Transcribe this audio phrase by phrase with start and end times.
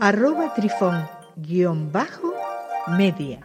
[0.00, 2.32] arroba trifón guion bajo
[2.96, 3.40] media.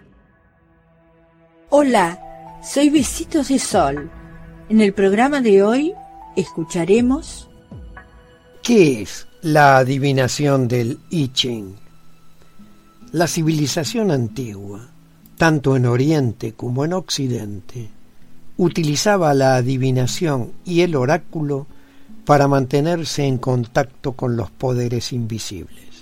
[1.69, 2.19] Hola,
[2.63, 4.11] soy Besitos de Sol.
[4.69, 5.93] En el programa de hoy
[6.35, 7.49] escucharemos...
[8.61, 11.75] ¿Qué es la adivinación del I Ching?
[13.11, 14.87] La civilización antigua,
[15.37, 17.89] tanto en Oriente como en Occidente,
[18.57, 21.65] utilizaba la adivinación y el oráculo
[22.25, 25.92] para mantenerse en contacto con los poderes invisibles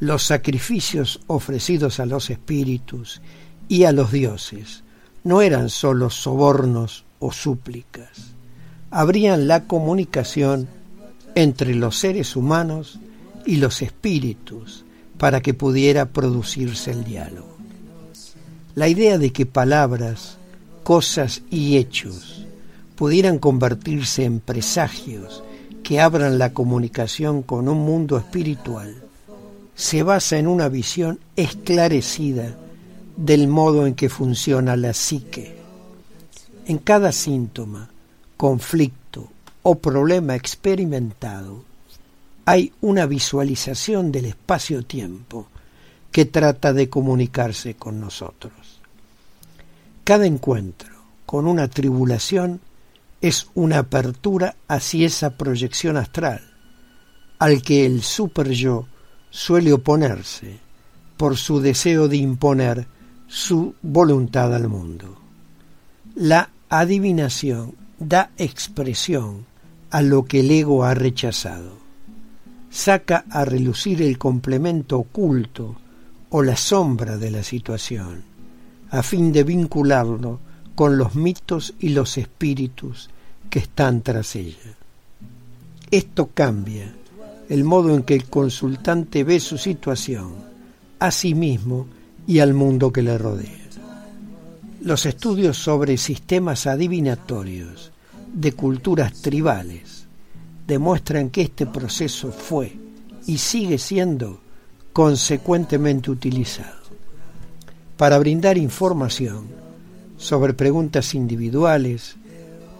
[0.00, 3.20] los sacrificios ofrecidos a los espíritus
[3.66, 4.84] y a los dioses
[5.24, 8.34] no eran sólo sobornos o súplicas,
[8.90, 10.68] abrían la comunicación
[11.34, 13.00] entre los seres humanos
[13.44, 14.84] y los espíritus
[15.18, 17.56] para que pudiera producirse el diálogo.
[18.76, 20.38] La idea de que palabras,
[20.84, 22.46] cosas y hechos
[22.94, 25.42] pudieran convertirse en presagios
[25.82, 29.07] que abran la comunicación con un mundo espiritual
[29.78, 32.56] se basa en una visión esclarecida
[33.16, 35.56] del modo en que funciona la psique.
[36.66, 37.88] En cada síntoma,
[38.36, 39.28] conflicto
[39.62, 41.62] o problema experimentado,
[42.44, 45.46] hay una visualización del espacio-tiempo
[46.10, 48.80] que trata de comunicarse con nosotros.
[50.02, 50.92] Cada encuentro
[51.24, 52.60] con una tribulación
[53.20, 56.42] es una apertura hacia esa proyección astral,
[57.38, 58.88] al que el super yo
[59.30, 60.58] suele oponerse
[61.16, 62.86] por su deseo de imponer
[63.26, 65.18] su voluntad al mundo.
[66.14, 69.46] La adivinación da expresión
[69.90, 71.76] a lo que el ego ha rechazado.
[72.70, 75.76] Saca a relucir el complemento oculto
[76.30, 78.22] o la sombra de la situación,
[78.90, 80.40] a fin de vincularlo
[80.74, 83.10] con los mitos y los espíritus
[83.50, 84.76] que están tras ella.
[85.90, 86.94] Esto cambia
[87.48, 90.34] el modo en que el consultante ve su situación,
[90.98, 91.86] a sí mismo
[92.26, 93.58] y al mundo que le rodea.
[94.82, 97.90] Los estudios sobre sistemas adivinatorios
[98.32, 100.06] de culturas tribales
[100.66, 102.76] demuestran que este proceso fue
[103.26, 104.40] y sigue siendo
[104.92, 106.78] consecuentemente utilizado
[107.96, 109.48] para brindar información
[110.16, 112.16] sobre preguntas individuales,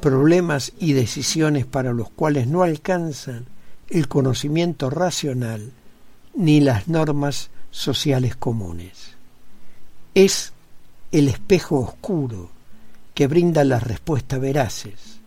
[0.01, 3.47] problemas y decisiones para los cuales no alcanzan
[3.91, 5.73] el conocimiento racional
[6.35, 9.17] ni las normas sociales comunes.
[10.15, 10.53] Es
[11.11, 12.51] el espejo oscuro
[13.15, 15.19] que brinda las respuestas veraces,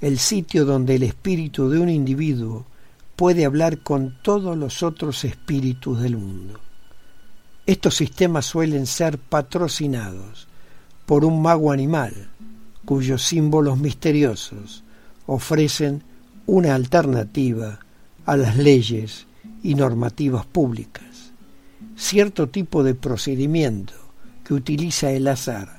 [0.00, 2.66] el sitio donde el espíritu de un individuo
[3.16, 6.60] puede hablar con todos los otros espíritus del mundo.
[7.66, 10.46] Estos sistemas suelen ser patrocinados
[11.04, 12.30] por un mago animal,
[12.84, 14.84] cuyos símbolos misteriosos
[15.26, 16.02] ofrecen
[16.48, 17.78] una alternativa
[18.24, 19.26] a las leyes
[19.62, 21.04] y normativas públicas.
[21.94, 23.92] Cierto tipo de procedimiento
[24.44, 25.78] que utiliza el azar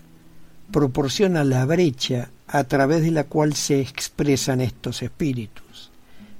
[0.72, 5.90] proporciona la brecha a través de la cual se expresan estos espíritus,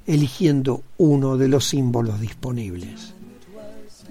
[0.06, 3.16] eligiendo uno de los símbolos disponibles.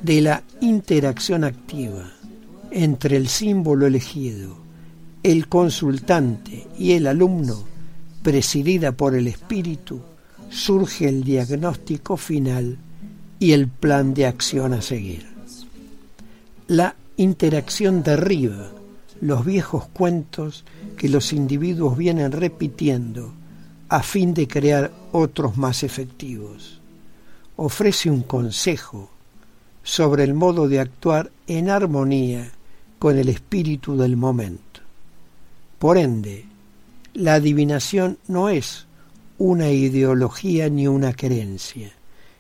[0.03, 2.11] De la interacción activa
[2.73, 4.57] entre el símbolo elegido,
[5.23, 7.78] el consultante y el alumno,
[8.29, 10.03] presidida por el espíritu,
[10.51, 12.77] surge el diagnóstico final
[13.39, 15.27] y el plan de acción a seguir.
[16.67, 18.71] La interacción derriba
[19.23, 20.67] los viejos cuentos
[20.99, 23.33] que los individuos vienen repitiendo
[23.89, 26.83] a fin de crear otros más efectivos.
[27.57, 29.09] Ofrece un consejo
[29.83, 32.53] sobre el modo de actuar en armonía
[32.99, 34.83] con el espíritu del momento.
[35.79, 36.48] Por ende,
[37.15, 38.87] la adivinación no es
[39.39, 41.93] una ideología ni una creencia,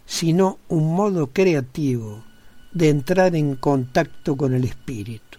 [0.05, 2.25] sino un modo creativo
[2.73, 5.39] de entrar en contacto con el espíritu.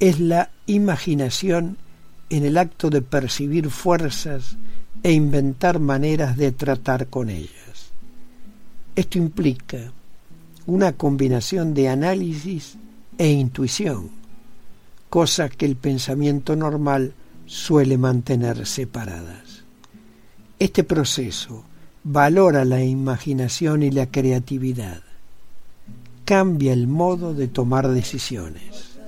[0.00, 1.78] Es la imaginación
[2.30, 4.56] en el acto de percibir fuerzas
[5.02, 7.92] e inventar maneras de tratar con ellas.
[8.96, 9.92] Esto implica
[10.66, 12.76] una combinación de análisis
[13.18, 14.10] e intuición,
[15.08, 17.14] cosa que el pensamiento normal
[17.46, 19.64] suele mantener separadas.
[20.58, 21.64] Este proceso
[22.04, 25.02] valora la imaginación y la creatividad.
[26.24, 28.98] cambia el modo de tomar decisiones.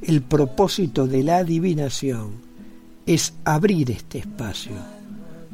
[0.00, 2.32] El propósito de la adivinación
[3.04, 4.72] es abrir este espacio,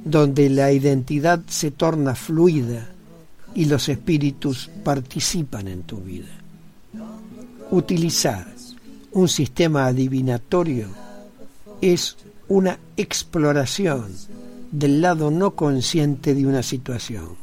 [0.04, 2.86] donde la identidad se torna fluida
[3.56, 6.30] y los espíritus participan en tu vida.
[7.72, 8.46] Utilizar
[9.12, 11.03] un sistema adivinatorio
[11.92, 12.16] es
[12.48, 14.14] una exploración
[14.70, 17.36] del lado no consciente de una situación.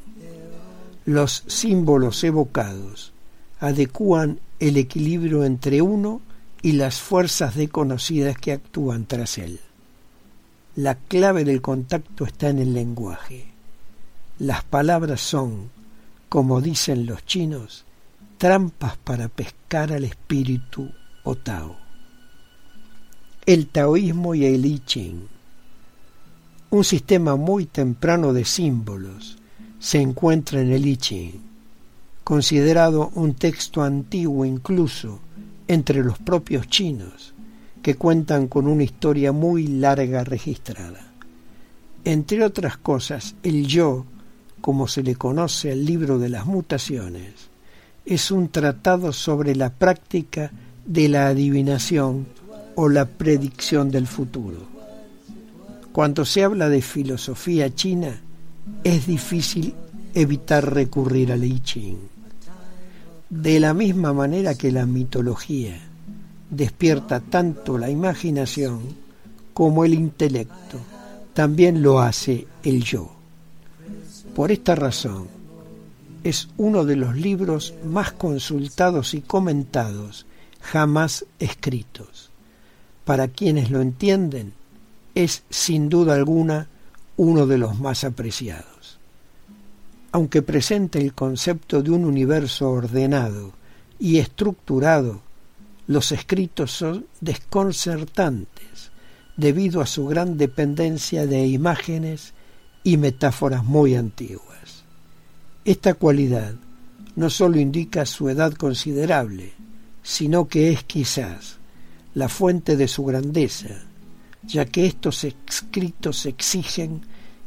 [1.06, 3.14] Los símbolos evocados
[3.60, 6.22] adecúan el equilibrio entre uno
[6.64, 9.60] y las fuerzas desconocidas que actúan tras él.
[10.76, 13.46] La clave del contacto está en el lenguaje.
[14.40, 15.70] Las palabras son,
[16.30, 17.86] como dicen los chinos,
[18.40, 20.90] trampas para pescar al espíritu
[21.24, 21.81] o Tao.
[23.44, 25.28] El taoísmo y el I Ching.
[26.70, 29.40] Un sistema muy temprano de símbolos
[29.80, 31.32] se encuentra en el I Ching,
[32.24, 35.20] considerado un texto antiguo incluso
[35.68, 37.34] entre los propios chinos,
[37.82, 41.12] que cuentan con una historia muy larga registrada.
[42.06, 44.06] Entre otras cosas, el yo,
[44.62, 47.50] como se le conoce al libro de las mutaciones,
[48.06, 50.52] es un tratado sobre la práctica
[50.86, 52.28] de la adivinación
[52.76, 54.60] o la predicción del futuro.
[55.92, 58.22] Cuando se habla de filosofía china,
[58.84, 59.74] es difícil
[60.14, 61.98] evitar recurrir al I Ching.
[63.30, 65.80] De la misma manera que la mitología
[66.50, 68.82] despierta tanto la imaginación
[69.54, 70.78] como el intelecto,
[71.34, 73.12] también lo hace el yo.
[74.36, 75.28] Por esta razón,
[76.24, 80.26] es uno de los libros más consultados y comentados
[80.62, 82.32] jamás escritos.
[83.06, 84.54] Para quienes lo entienden,
[85.16, 86.68] es sin duda alguna
[87.18, 89.00] uno de los más apreciados.
[90.12, 93.54] Aunque presenta el concepto de un universo ordenado
[94.00, 95.22] y estructurado,
[95.88, 98.92] los escritos son desconcertantes
[99.38, 102.34] debido a su gran dependencia de imágenes
[102.84, 104.84] y metáforas muy antiguas.
[105.66, 106.56] Esta cualidad
[107.16, 109.54] no sólo indica su edad considerable,
[110.04, 111.58] sino que es quizás
[112.14, 113.84] la fuente de su grandeza,
[114.44, 117.02] ya que estos escritos exigen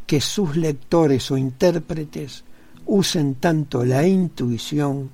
[0.06, 2.44] que sus lectores o intérpretes
[2.86, 5.10] usen tanto la intuición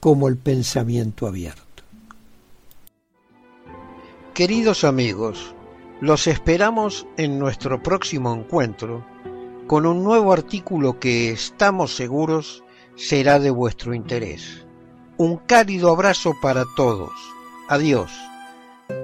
[0.00, 1.62] como el pensamiento abierto.
[4.34, 5.54] Queridos amigos,
[6.00, 9.06] los esperamos en nuestro próximo encuentro
[9.66, 12.64] con un nuevo artículo que estamos seguros
[12.96, 14.66] será de vuestro interés.
[15.16, 17.12] Un cálido abrazo para todos.
[17.68, 18.10] Adiós.